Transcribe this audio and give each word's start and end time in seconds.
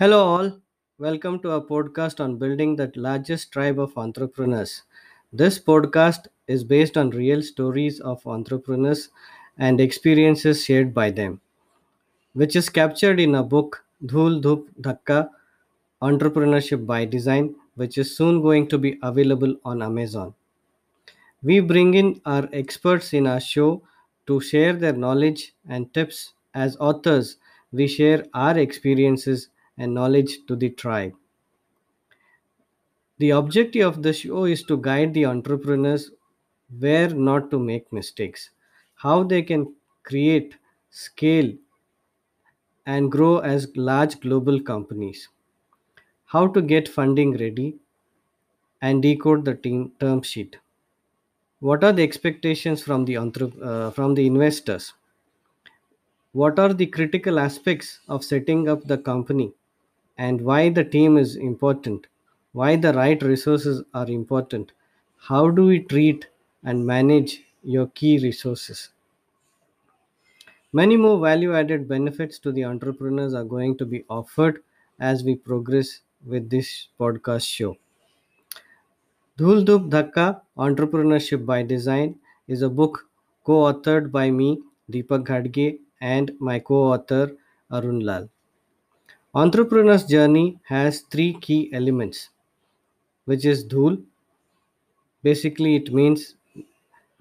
Hello, 0.00 0.18
all. 0.26 0.58
Welcome 0.98 1.40
to 1.40 1.50
our 1.52 1.60
podcast 1.60 2.20
on 2.20 2.38
building 2.38 2.74
the 2.74 2.90
largest 2.96 3.52
tribe 3.52 3.78
of 3.78 3.98
entrepreneurs. 3.98 4.84
This 5.30 5.58
podcast 5.60 6.26
is 6.48 6.64
based 6.64 6.96
on 6.96 7.10
real 7.10 7.42
stories 7.42 8.00
of 8.00 8.26
entrepreneurs 8.26 9.10
and 9.58 9.78
experiences 9.78 10.64
shared 10.64 10.94
by 10.94 11.10
them, 11.10 11.42
which 12.32 12.56
is 12.56 12.70
captured 12.70 13.20
in 13.20 13.34
a 13.34 13.42
book, 13.42 13.84
Dhul 14.02 14.42
Dhup 14.42 14.68
Dhakka 14.80 15.28
Entrepreneurship 16.00 16.86
by 16.86 17.04
Design, 17.04 17.54
which 17.74 17.98
is 17.98 18.16
soon 18.16 18.40
going 18.40 18.68
to 18.68 18.78
be 18.78 18.98
available 19.02 19.54
on 19.66 19.82
Amazon. 19.82 20.32
We 21.42 21.60
bring 21.60 21.92
in 21.92 22.22
our 22.24 22.48
experts 22.54 23.12
in 23.12 23.26
our 23.26 23.40
show 23.40 23.82
to 24.26 24.40
share 24.40 24.72
their 24.72 24.94
knowledge 24.94 25.52
and 25.68 25.92
tips. 25.92 26.32
As 26.54 26.78
authors, 26.78 27.36
we 27.70 27.86
share 27.86 28.24
our 28.32 28.56
experiences 28.56 29.50
and 29.80 29.94
knowledge 29.94 30.38
to 30.46 30.54
the 30.54 30.68
tribe. 30.68 31.14
The 33.18 33.30
objective 33.30 33.86
of 33.86 34.02
the 34.02 34.12
show 34.12 34.44
is 34.44 34.62
to 34.64 34.76
guide 34.76 35.14
the 35.14 35.24
entrepreneurs 35.26 36.10
where 36.78 37.08
not 37.08 37.50
to 37.50 37.58
make 37.58 37.92
mistakes, 37.92 38.50
how 38.94 39.22
they 39.22 39.42
can 39.42 39.74
create, 40.02 40.54
scale, 40.90 41.52
and 42.86 43.10
grow 43.10 43.38
as 43.38 43.68
large 43.74 44.20
global 44.20 44.60
companies, 44.60 45.28
how 46.26 46.46
to 46.46 46.62
get 46.62 46.88
funding 46.88 47.36
ready, 47.38 47.76
and 48.82 49.02
decode 49.02 49.44
the 49.44 49.54
team 49.54 49.92
term 50.00 50.22
sheet. 50.22 50.58
What 51.60 51.84
are 51.84 51.92
the 51.92 52.02
expectations 52.02 52.82
from 52.82 53.04
the 53.04 53.16
uh, 53.16 53.90
from 53.90 54.14
the 54.14 54.26
investors? 54.26 54.92
What 56.32 56.58
are 56.58 56.72
the 56.72 56.86
critical 56.86 57.38
aspects 57.38 57.98
of 58.08 58.24
setting 58.24 58.68
up 58.68 58.84
the 58.84 58.98
company 58.98 59.52
and 60.20 60.40
why 60.42 60.68
the 60.68 60.84
team 60.84 61.16
is 61.16 61.34
important? 61.36 62.06
Why 62.52 62.76
the 62.76 62.92
right 62.92 63.22
resources 63.22 63.82
are 63.94 64.08
important? 64.08 64.72
How 65.16 65.50
do 65.50 65.66
we 65.66 65.80
treat 65.80 66.28
and 66.62 66.86
manage 66.86 67.42
your 67.62 67.86
key 67.88 68.18
resources? 68.18 68.90
Many 70.72 70.96
more 70.96 71.20
value 71.20 71.54
added 71.54 71.86
benefits 71.86 72.38
to 72.40 72.50
the 72.50 72.64
entrepreneurs 72.64 73.34
are 73.34 73.44
going 73.44 73.76
to 73.78 73.86
be 73.86 74.04
offered 74.10 74.64
as 74.98 75.22
we 75.22 75.36
progress 75.36 76.00
with 76.26 76.50
this 76.50 76.88
podcast 76.98 77.46
show. 77.46 77.76
Dhul 79.38 79.64
Dhakka 79.90 80.42
Entrepreneurship 80.56 81.44
by 81.44 81.62
Design 81.64 82.20
is 82.46 82.62
a 82.62 82.68
book 82.68 83.08
co 83.44 83.54
authored 83.72 84.12
by 84.12 84.30
me, 84.30 84.62
Deepak 84.90 85.24
Ghadge, 85.26 85.80
and 86.00 86.30
my 86.38 86.60
co 86.60 86.92
author, 86.92 87.36
Arun 87.72 88.00
Lal. 88.00 88.28
Entrepreneur's 89.34 90.04
journey 90.04 90.60
has 90.68 91.00
three 91.00 91.32
key 91.34 91.68
elements, 91.72 92.28
which 93.26 93.44
is 93.44 93.66
Dhul. 93.66 94.04
Basically, 95.22 95.76
it 95.76 95.94
means 95.94 96.34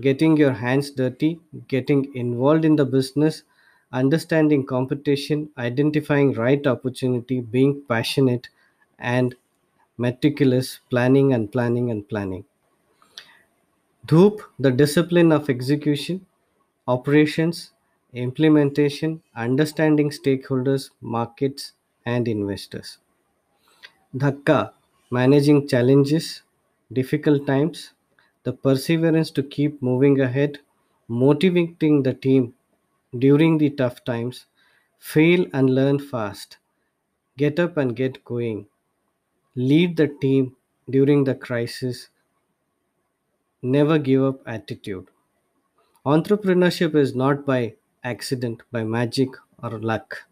getting 0.02 0.38
your 0.38 0.54
hands 0.54 0.92
dirty, 0.92 1.40
getting 1.68 2.16
involved 2.16 2.66
in 2.66 2.76
the 2.78 2.86
business, 2.86 3.44
understanding 3.92 4.66
competition, 4.66 5.50
identifying 5.58 6.34
right 6.34 6.68
opportunity, 6.68 7.42
being 7.42 7.82
passionate, 7.88 8.50
and 9.00 9.36
meticulous 9.98 10.80
planning 10.90 11.34
and 11.34 11.52
planning 11.52 11.92
and 11.92 12.10
planning. 12.10 12.46
Dhoop, 14.06 14.42
the 14.60 14.72
discipline 14.72 15.32
of 15.32 15.50
execution, 15.50 16.26
operations, 16.86 17.72
implementation, 18.14 19.24
understanding 19.36 20.10
stakeholders, 20.10 20.90
markets, 21.00 21.72
and 22.06 22.28
investors. 22.28 22.98
Dhakka, 24.14 24.74
managing 25.10 25.68
challenges, 25.68 26.44
difficult 26.94 27.48
times, 27.48 27.94
the 28.44 28.54
perseverance 28.54 29.32
to 29.32 29.42
keep 29.42 29.82
moving 29.82 30.20
ahead, 30.22 30.60
motivating 31.08 32.04
the 32.04 32.14
team 32.14 32.54
during 33.18 33.58
the 33.58 33.72
tough 33.72 34.04
times, 34.06 34.46
fail 35.00 35.48
and 35.54 35.74
learn 35.74 35.98
fast, 35.98 36.58
get 37.38 37.60
up 37.60 37.78
and 37.78 37.96
get 37.96 38.24
going, 38.26 38.68
lead 39.56 39.98
the 39.98 40.08
team 40.08 40.56
during 40.90 41.26
the 41.26 41.36
crisis, 41.36 42.10
never 43.62 43.98
give 43.98 44.22
up 44.22 44.46
attitude. 44.46 45.08
Entrepreneurship 46.06 46.96
is 46.96 47.16
not 47.16 47.46
by 47.46 47.76
accident, 48.04 48.64
by 48.72 48.84
magic 48.84 49.30
or 49.64 49.80
luck. 49.80 50.29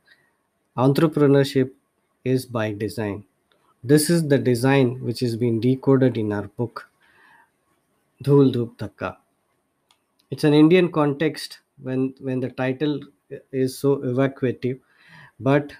Entrepreneurship 0.78 1.74
is 2.24 2.46
by 2.46 2.72
design. 2.72 3.26
This 3.84 4.10
is 4.10 4.30
the 4.30 4.38
design 4.38 5.02
which 5.04 5.20
has 5.20 5.36
been 5.36 5.60
decoded 5.60 6.16
in 6.18 6.32
our 6.32 6.48
book, 6.48 6.90
Dhul 8.24 8.52
Dhup 8.54 8.78
Dhakka. 8.78 9.18
It's 10.32 10.46
an 10.46 10.54
Indian 10.54 10.90
context 10.90 11.60
when, 11.82 12.14
when 12.22 12.40
the 12.40 12.50
title 12.50 13.02
is 13.52 13.78
so 13.78 14.02
evocative, 14.04 14.80
but 15.38 15.74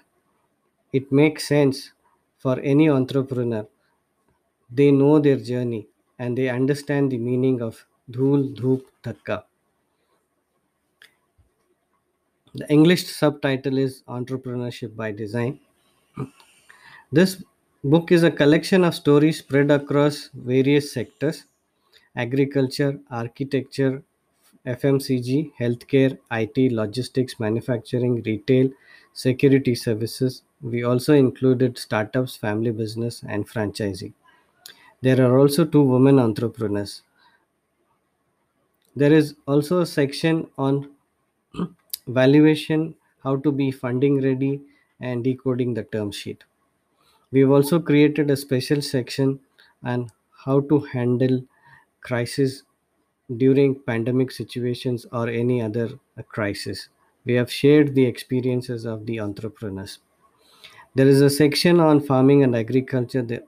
it 0.92 1.10
makes 1.10 1.48
sense 1.48 1.92
for 2.36 2.60
any 2.60 2.90
entrepreneur. 2.90 3.66
They 4.70 4.90
know 4.92 5.18
their 5.18 5.36
journey 5.36 5.88
and 6.18 6.38
they 6.38 6.48
understand 6.48 7.12
the 7.12 7.18
meaning 7.18 7.60
of 7.60 7.86
Dhul 8.10 8.54
Dhup 8.56 8.86
Dhakka. 9.02 9.44
The 12.54 12.70
English 12.70 13.06
subtitle 13.06 13.78
is 13.78 14.02
Entrepreneurship 14.06 14.94
by 14.94 15.12
Design. 15.12 15.60
This 17.12 17.42
book 17.84 18.10
is 18.10 18.22
a 18.22 18.30
collection 18.30 18.82
of 18.82 18.94
stories 18.94 19.40
spread 19.40 19.70
across 19.70 20.30
various 20.32 20.90
sectors 20.90 21.44
agriculture, 22.16 23.00
architecture, 23.10 24.02
FMCG, 24.66 25.52
healthcare, 25.60 26.18
IT, 26.32 26.72
logistics, 26.72 27.40
manufacturing, 27.40 28.22
retail, 28.24 28.70
security 29.14 29.74
services. 29.74 30.42
We 30.62 30.84
also 30.84 31.14
included 31.14 31.78
startups, 31.78 32.36
family 32.36 32.72
business, 32.72 33.22
and 33.28 33.48
franchising. 33.48 34.14
There 35.02 35.20
are 35.26 35.38
also 35.38 35.64
two 35.64 35.82
women 35.82 36.18
entrepreneurs. 36.18 37.02
There 38.94 39.14
is 39.14 39.34
also 39.46 39.80
a 39.80 39.86
section 39.86 40.50
on 40.58 40.94
valuation, 42.08 42.96
how 43.22 43.36
to 43.36 43.52
be 43.52 43.70
funding 43.70 44.22
ready, 44.22 44.62
and 45.00 45.24
decoding 45.24 45.74
the 45.74 45.84
term 45.84 46.10
sheet. 46.12 46.44
We've 47.30 47.50
also 47.50 47.80
created 47.80 48.30
a 48.30 48.36
special 48.36 48.82
section 48.82 49.40
on 49.82 50.10
how 50.44 50.60
to 50.62 50.80
handle 50.80 51.44
crisis 52.02 52.64
during 53.36 53.80
pandemic 53.80 54.30
situations 54.32 55.06
or 55.12 55.28
any 55.28 55.62
other 55.62 55.98
crisis. 56.28 56.88
We 57.24 57.34
have 57.34 57.52
shared 57.52 57.94
the 57.94 58.06
experiences 58.06 58.84
of 58.86 59.06
the 59.06 59.20
entrepreneurs. 59.20 59.98
There 60.94 61.08
is 61.08 61.20
a 61.22 61.30
section 61.30 61.80
on 61.80 62.00
farming 62.00 62.42
and 62.44 62.56
agriculture, 62.56 63.22
the 63.22 63.44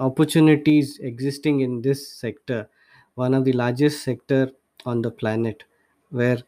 opportunities 0.00 0.98
existing 1.00 1.60
in 1.60 1.82
this 1.82 2.08
sector, 2.10 2.68
one 3.14 3.34
of 3.34 3.44
the 3.44 3.52
largest 3.52 4.02
sector 4.02 4.52
on 4.84 5.02
the 5.02 5.10
planet, 5.10 5.64
where 6.10 6.38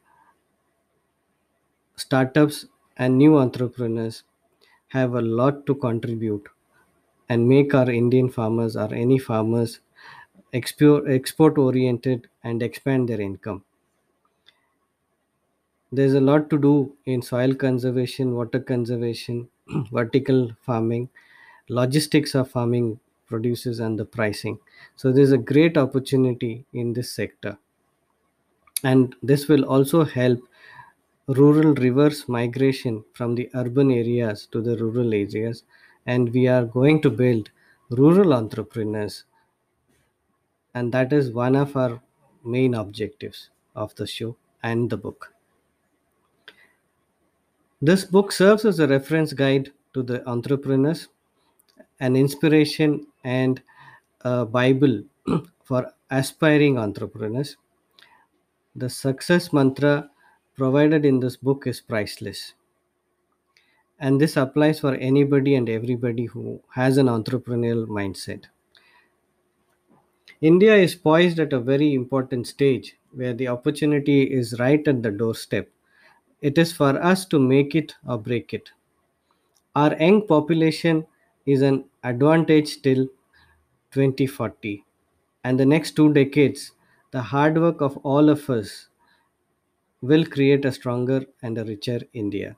startups 1.99 2.67
and 2.97 3.19
new 3.19 3.37
entrepreneurs 3.39 4.23
have 4.89 5.15
a 5.15 5.23
lot 5.23 5.67
to 5.67 5.75
contribute 5.75 6.49
and 7.29 7.49
make 7.49 7.75
our 7.75 7.91
Indian 7.91 8.29
farmers 8.31 8.77
or 8.77 8.93
any 8.95 9.19
farmers 9.19 9.81
export 10.53 11.59
oriented 11.59 12.29
and 12.45 12.63
expand 12.63 13.09
their 13.09 13.21
income. 13.21 13.65
There's 15.93 16.15
a 16.15 16.21
lot 16.23 16.49
to 16.49 16.59
do 16.59 16.97
in 17.05 17.21
soil 17.21 17.55
conservation, 17.55 18.35
water 18.35 18.59
conservation, 18.59 19.51
vertical 19.93 20.57
farming, 20.63 21.11
logistics 21.69 22.35
of 22.35 22.51
farming 22.51 23.01
produces, 23.27 23.79
and 23.79 23.99
the 23.99 24.07
pricing. 24.07 24.61
So, 24.97 25.13
there's 25.13 25.33
a 25.33 25.37
great 25.39 25.77
opportunity 25.77 26.65
in 26.73 26.95
this 26.95 27.11
sector. 27.11 27.59
And 28.83 29.15
this 29.23 29.47
will 29.47 29.65
also 29.65 30.05
help 30.05 30.41
rural 31.29 31.75
reverse 31.75 32.29
migration 32.29 33.05
from 33.13 33.35
the 33.35 33.49
urban 33.55 33.91
areas 33.91 34.47
to 34.51 34.61
the 34.61 34.77
rural 34.77 35.15
areas. 35.15 35.65
And 36.07 36.33
we 36.33 36.49
are 36.49 36.65
going 36.65 37.03
to 37.03 37.11
build 37.11 37.51
rural 37.91 38.35
entrepreneurs 38.35 39.25
and 40.75 40.93
that 40.93 41.13
is 41.13 41.33
one 41.33 41.57
of 41.57 41.77
our 41.77 42.01
main 42.45 42.75
objectives 42.75 43.51
of 43.75 43.95
the 43.97 44.07
show 44.07 44.37
and 44.63 44.91
the 44.91 44.97
book. 44.97 45.33
This 47.81 48.05
book 48.05 48.33
serves 48.33 48.65
as 48.65 48.79
a 48.79 48.89
reference 48.89 49.33
guide 49.33 49.73
to 49.95 50.03
the 50.03 50.29
entrepreneurs, 50.29 51.09
an 52.01 52.17
inspiration 52.17 53.07
and 53.25 53.63
a 54.23 54.45
Bible 54.45 55.03
for 55.65 55.93
aspiring 56.11 56.79
entrepreneurs. 56.79 57.57
The 58.75 58.91
success 58.91 59.53
mantra 59.53 60.11
provided 60.59 61.07
in 61.07 61.21
this 61.21 61.37
book 61.37 61.69
is 61.69 61.81
priceless. 61.81 62.55
And 64.01 64.21
this 64.21 64.37
applies 64.37 64.81
for 64.81 64.95
anybody 64.97 65.55
and 65.55 65.69
everybody 65.69 66.25
who 66.25 66.61
has 66.75 66.99
an 66.99 67.07
entrepreneurial 67.07 67.87
mindset. 67.87 68.47
India 70.41 70.75
is 70.75 70.97
poised 70.97 71.39
at 71.39 71.53
a 71.53 71.61
very 71.61 71.95
important 71.95 72.49
stage 72.49 72.97
where 73.13 73.35
the 73.35 73.47
opportunity 73.49 74.23
is 74.25 74.59
right 74.59 74.87
at 74.87 75.03
the 75.03 75.13
doorstep. 75.13 75.69
It 76.41 76.59
is 76.59 76.73
for 76.73 77.01
us 77.03 77.25
to 77.27 77.39
make 77.39 77.77
it 77.77 77.95
or 78.07 78.19
break 78.19 78.53
it. 78.53 78.71
Our 79.77 79.97
young 79.97 80.27
population 80.27 81.07
is 81.47 81.63
an 81.63 81.85
advantage 82.03 82.83
till 82.83 83.07
2040. 83.93 84.85
And 85.45 85.59
the 85.59 85.67
next 85.67 85.93
two 85.93 86.13
decades, 86.13 86.73
the 87.13 87.23
hard 87.23 87.59
work 87.59 87.81
of 87.81 87.97
all 87.99 88.29
of 88.29 88.51
us 88.51 88.89
will 90.03 90.27
create 90.27 90.65
a 90.65 90.73
stronger 90.73 91.27
and 91.43 91.57
a 91.59 91.65
richer 91.65 92.01
India. 92.13 92.57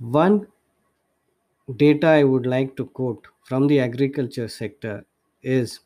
One 0.00 0.48
data 1.74 2.06
I 2.06 2.24
would 2.24 2.44
like 2.44 2.76
to 2.76 2.84
quote 2.84 3.26
from 3.44 3.66
the 3.66 3.80
agriculture 3.80 4.46
sector 4.46 5.06
is 5.42 5.80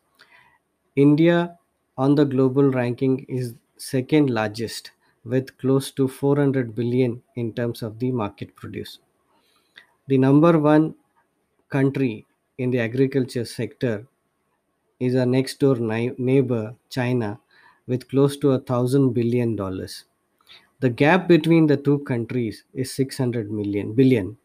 India 0.97 1.59
on 1.99 2.15
the 2.15 2.25
global 2.25 2.71
ranking 2.71 3.27
is 3.29 3.55
second 3.77 4.31
largest 4.31 4.93
with 5.23 5.59
close 5.59 5.91
to 5.91 6.09
400 6.09 6.75
billion 6.75 7.23
in 7.37 7.53
terms 7.53 7.83
of 7.83 7.99
the 7.99 8.11
market 8.11 8.57
produce. 8.57 8.99
The 10.07 10.17
number 10.17 10.59
one 10.59 10.95
country 11.69 12.27
in 12.59 12.71
the 12.71 12.81
agriculture 12.81 13.45
sector 13.45 14.07
is 15.01 15.17
our 15.17 15.27
next 15.27 15.61
door 15.61 15.77
neighbor 15.77 16.77
China 16.91 17.41
with 17.87 18.09
close 18.09 18.37
to 18.39 18.53
a 18.53 18.61
thousand 18.61 19.15
billion 19.15 19.57
dollars. 19.57 20.05
The 20.81 20.91
gap 20.91 21.27
between 21.27 21.67
the 21.67 21.77
two 21.77 21.99
countries 22.01 22.63
is 22.75 22.93
600 22.93 23.51
million 23.51 23.93
billion. 23.95 24.37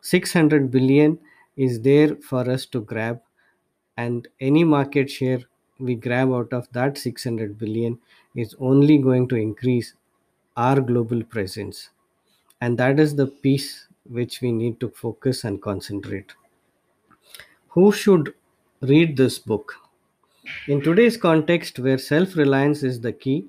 600 0.00 0.70
billion 0.70 1.18
is 1.56 1.82
there 1.82 2.16
for 2.16 2.48
us 2.50 2.66
to 2.66 2.80
grab 2.80 3.20
and 3.96 4.28
any 4.40 4.64
market 4.64 5.10
share 5.10 5.40
we 5.78 5.94
grab 5.94 6.32
out 6.32 6.52
of 6.52 6.68
that 6.72 6.98
600 6.98 7.58
billion 7.58 7.98
is 8.34 8.54
only 8.60 8.98
going 8.98 9.28
to 9.28 9.36
increase 9.36 9.94
our 10.56 10.80
global 10.80 11.22
presence. 11.24 11.90
And 12.60 12.78
that 12.78 13.00
is 13.00 13.16
the 13.16 13.26
piece 13.28 13.88
which 14.04 14.40
we 14.42 14.52
need 14.52 14.80
to 14.80 14.90
focus 14.90 15.44
and 15.44 15.62
concentrate. 15.62 16.32
Who 17.68 17.92
should 17.92 18.34
read 18.80 19.16
this 19.16 19.38
book? 19.38 19.74
In 20.68 20.82
today's 20.82 21.16
context 21.16 21.78
where 21.78 21.98
self 21.98 22.36
reliance 22.36 22.82
is 22.82 23.00
the 23.00 23.12
key 23.12 23.48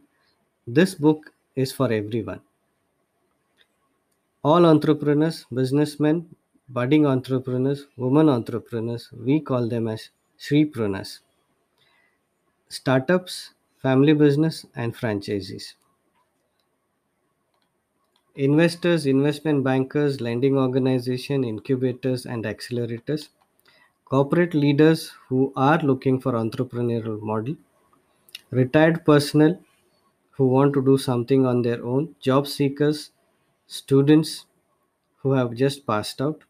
this 0.67 0.95
book 0.95 1.33
is 1.65 1.71
for 1.79 1.91
everyone 2.01 2.41
all 4.43 4.65
entrepreneurs, 4.65 5.45
businessmen, 5.45 6.35
budding 6.67 7.05
entrepreneurs, 7.05 7.87
women 7.95 8.27
entrepreneurs, 8.27 9.09
we 9.13 9.39
call 9.39 9.69
them 9.69 9.87
as 9.87 10.09
Shreepreneurs. 10.37 11.19
Startups, 12.69 13.51
family 13.81 14.13
business, 14.13 14.65
and 14.73 14.95
franchises. 14.95 15.75
Investors, 18.37 19.05
investment 19.05 19.63
bankers, 19.63 20.19
lending 20.19 20.57
organization, 20.57 21.43
incubators, 21.43 22.25
and 22.25 22.43
accelerators. 22.43 23.29
Corporate 24.05 24.53
leaders 24.53 25.09
who 25.27 25.53
are 25.55 25.79
looking 25.79 26.19
for 26.19 26.33
entrepreneurial 26.33 27.21
model. 27.21 27.55
Retired 28.51 29.05
personnel 29.05 29.59
who 30.39 30.47
want 30.47 30.73
to 30.73 30.83
do 30.83 30.97
something 30.97 31.45
on 31.45 31.61
their 31.61 31.85
own. 31.85 32.15
Job 32.19 32.47
seekers, 32.47 33.11
students 33.67 34.47
who 35.17 35.33
have 35.33 35.55
just 35.55 35.87
passed 35.87 36.21
out 36.21 36.43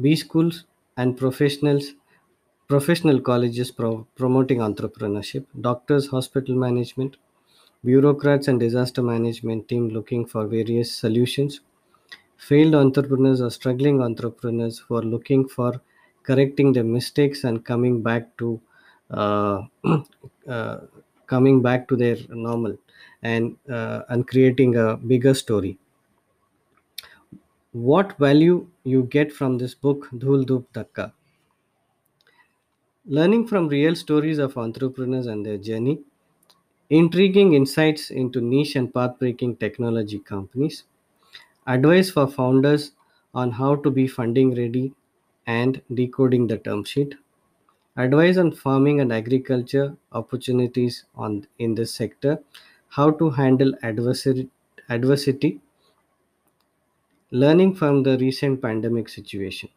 B 0.00 0.16
schools 0.16 0.64
and 0.96 1.16
professionals 1.16 1.92
professional 2.68 3.20
colleges 3.20 3.70
pro- 3.72 4.06
promoting 4.16 4.58
entrepreneurship, 4.60 5.46
doctors, 5.60 6.08
hospital 6.08 6.54
management, 6.56 7.16
bureaucrats 7.84 8.48
and 8.48 8.60
disaster 8.60 9.02
management 9.02 9.68
team 9.68 9.88
looking 9.90 10.26
for 10.26 10.46
various 10.46 10.92
solutions, 10.92 11.60
failed 12.36 12.74
entrepreneurs 12.74 13.40
or 13.42 13.50
struggling 13.50 14.02
entrepreneurs 14.02 14.78
who 14.80 14.96
are 14.96 15.02
looking 15.14 15.48
for 15.48 15.80
correcting 16.24 16.72
their 16.74 16.84
mistakes 16.84 17.44
and 17.44 17.64
coming 17.64 18.02
back 18.02 18.36
to 18.38 18.60
uh, 19.10 19.62
uh, 20.48 20.78
coming 21.34 21.62
back 21.68 21.88
to 21.88 21.96
their 22.02 22.16
normal 22.48 22.76
and 23.22 23.56
uh, 23.78 24.00
and 24.08 24.26
creating 24.32 24.76
a 24.76 24.88
bigger 24.96 25.34
story. 25.34 25.78
What 27.72 28.16
value 28.16 28.68
you 28.84 29.02
get 29.02 29.32
from 29.32 29.58
this 29.58 29.74
book 29.74 30.08
dhul 30.12 30.44
Dhup 30.46 30.66
dhakka 30.72 31.12
learning 33.04 33.46
from 33.46 33.68
real 33.68 33.94
stories 33.94 34.38
of 34.38 34.56
entrepreneurs 34.56 35.26
and 35.26 35.44
their 35.44 35.58
journey 35.58 36.00
intriguing 36.90 37.54
insights 37.54 38.10
into 38.10 38.40
niche 38.40 38.76
and 38.76 38.94
path 38.94 39.18
breaking 39.18 39.56
technology 39.56 40.18
companies 40.18 40.84
advice 41.66 42.10
for 42.10 42.26
founders 42.28 42.92
on 43.34 43.52
how 43.52 43.76
to 43.76 43.90
be 43.90 44.06
funding 44.08 44.54
ready 44.54 44.92
and 45.46 45.82
decoding 45.94 46.46
the 46.48 46.58
term 46.58 46.84
sheet 46.84 47.16
advice 48.04 48.36
on 48.36 48.50
farming 48.52 49.00
and 49.00 49.12
agriculture 49.12 49.96
opportunities 50.12 51.04
on 51.14 51.46
in 51.58 51.74
this 51.74 51.94
sector 51.94 52.38
how 52.88 53.10
to 53.10 53.30
handle 53.30 53.72
adversary, 53.82 54.48
adversity 54.88 55.60
learning 57.30 57.74
from 57.74 58.02
the 58.02 58.18
recent 58.18 58.60
pandemic 58.60 59.08
situation 59.08 59.70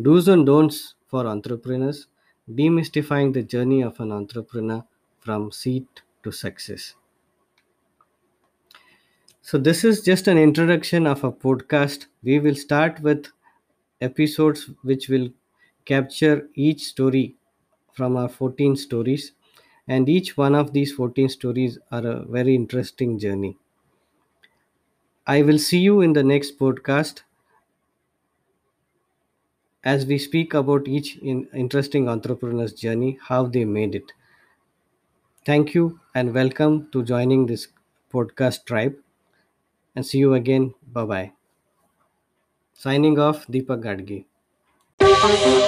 Do's 0.00 0.28
and 0.28 0.46
don'ts 0.46 0.94
for 1.06 1.26
entrepreneurs, 1.26 2.08
demystifying 2.50 3.32
the 3.34 3.42
journey 3.42 3.82
of 3.82 4.00
an 4.00 4.12
entrepreneur 4.12 4.84
from 5.20 5.52
seed 5.52 5.86
to 6.24 6.32
success. 6.32 6.94
So, 9.42 9.58
this 9.58 9.84
is 9.84 10.00
just 10.02 10.26
an 10.26 10.38
introduction 10.38 11.06
of 11.06 11.22
a 11.22 11.30
podcast. 11.30 12.06
We 12.24 12.40
will 12.40 12.56
start 12.56 13.00
with 13.00 13.26
episodes 14.00 14.70
which 14.82 15.08
will 15.08 15.30
capture 15.84 16.48
each 16.54 16.82
story 16.82 17.36
from 17.94 18.16
our 18.18 18.28
14 18.28 18.76
stories, 18.76 19.32
and 19.88 20.08
each 20.08 20.36
one 20.36 20.54
of 20.54 20.74
these 20.74 20.92
14 20.92 21.30
stories 21.30 21.78
are 21.90 22.06
a 22.06 22.24
very 22.26 22.54
interesting 22.54 23.18
journey. 23.18 23.56
I 25.26 25.42
will 25.42 25.58
see 25.58 25.80
you 25.80 26.00
in 26.00 26.14
the 26.14 26.22
next 26.22 26.56
podcast 26.58 27.24
as 29.84 30.04
we 30.04 30.18
speak 30.18 30.52
about 30.52 30.88
each 30.88 31.16
in 31.18 31.46
interesting 31.54 32.08
entrepreneur's 32.08 32.72
journey, 32.72 33.20
how 33.28 33.46
they 33.46 33.64
made 33.64 33.94
it. 33.94 34.10
Thank 35.46 35.74
you 35.74 36.00
and 36.12 36.34
welcome 36.34 36.88
to 36.90 37.04
joining 37.04 37.46
this 37.46 37.68
podcast 38.12 38.64
tribe. 38.64 38.96
And 39.96 40.06
see 40.06 40.18
you 40.18 40.34
again. 40.34 40.74
Bye 40.92 41.04
bye. 41.06 41.32
Signing 42.72 43.18
off, 43.18 43.46
Deepak 43.48 43.80
Ghadge. 43.82 44.26
Huh. 45.26 45.64